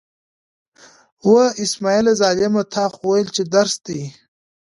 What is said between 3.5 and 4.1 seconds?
درس دی.